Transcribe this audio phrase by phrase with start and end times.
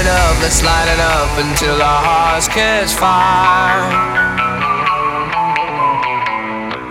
[0.00, 3.84] It up, let's light it up until our hearts catch fire.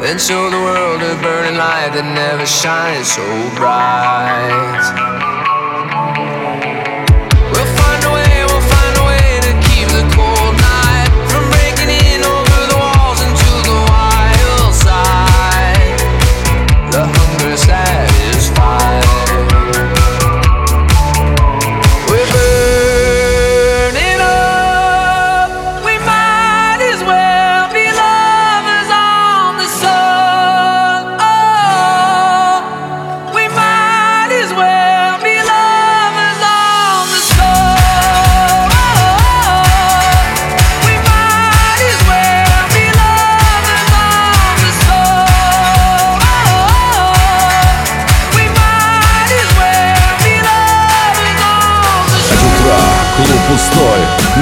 [0.06, 3.26] And show the world a burning light that never shines so
[3.58, 5.49] bright.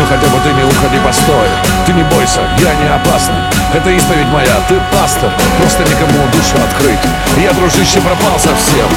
[0.09, 1.47] Хотя бы ты не уходи, постой.
[1.85, 3.41] Ты не бойся, я не опасный.
[3.73, 5.31] Это исповедь моя, ты пастор.
[5.59, 6.99] Просто никому душу открыть.
[7.37, 8.87] Я, дружище, пропал совсем.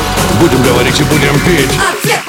[0.41, 2.20] Будем говорить и будем пить